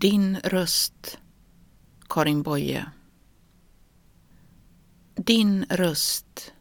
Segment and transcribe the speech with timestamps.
[0.00, 1.18] Din röst,
[2.08, 2.86] Karin Boye.
[5.14, 6.52] Din röst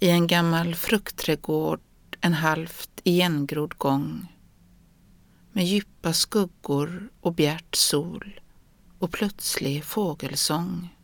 [0.00, 1.80] i en gammal fruktträdgård
[2.20, 4.32] en halvt igengrodd gång
[5.52, 8.40] med djupa skuggor och bjärt sol
[8.98, 10.96] och plötslig fågelsång.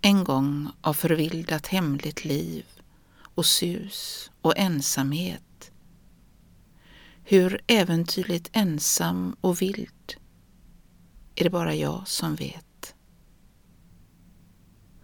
[0.00, 2.64] En gång av förvildat hemligt liv
[3.34, 5.42] och sus och ensamhet
[7.32, 10.14] hur äventyrligt ensam och vild
[11.34, 12.94] är det bara jag som vet.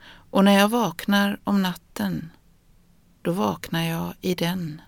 [0.06, 2.30] Och när jag vaknar om natten,
[3.22, 4.80] då vaknar jag i den.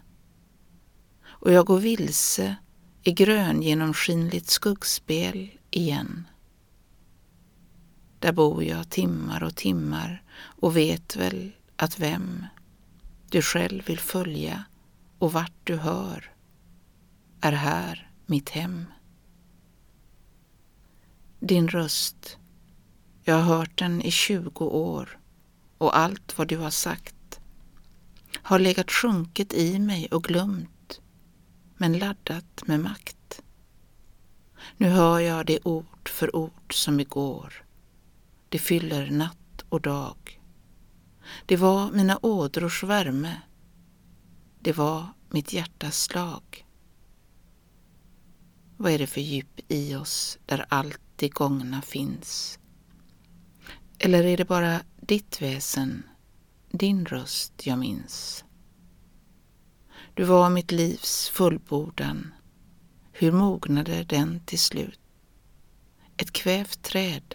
[1.25, 2.57] Och jag går vilse
[3.03, 6.29] i gröngenomskinligt skuggspel igen.
[8.19, 12.47] Där bor jag timmar och timmar och vet väl att vem
[13.31, 14.65] du själv vill följa
[15.19, 16.31] och vart du hör
[17.41, 18.85] är här mitt hem.
[21.41, 22.39] Din röst,
[23.25, 25.19] jag har hört den i tjugo år
[25.79, 27.15] och allt vad du har sagt
[28.43, 31.01] har legat sjunket i mig och glömt,
[31.77, 33.43] men laddat med makt.
[34.77, 37.65] Nu hör jag det ord för ord som igår.
[38.49, 40.41] Det fyller natt och dag.
[41.47, 43.41] Det var mina ådrors värme.
[44.61, 46.67] Det var mitt hjärtas slag.
[48.83, 52.59] Vad är det för djup i oss där allt det gångna finns?
[53.99, 56.03] Eller är det bara ditt väsen,
[56.71, 58.45] din röst jag minns?
[60.15, 62.35] Du var mitt livs fullbordan.
[63.13, 65.01] Hur mognade den till slut?
[66.17, 67.35] Ett kvävt träd,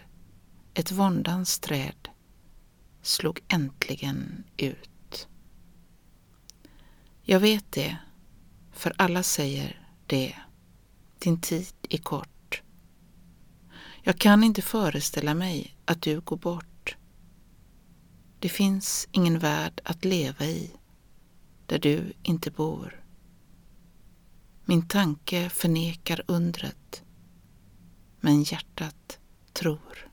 [0.74, 2.08] ett våndans träd,
[3.02, 5.28] slog äntligen ut.
[7.22, 7.96] Jag vet det,
[8.72, 10.34] för alla säger det
[11.18, 12.62] din tid är kort.
[14.02, 16.96] Jag kan inte föreställa mig att du går bort.
[18.38, 20.70] Det finns ingen värld att leva i
[21.66, 23.04] där du inte bor.
[24.64, 27.04] Min tanke förnekar undret,
[28.20, 29.18] men hjärtat
[29.52, 30.10] tror.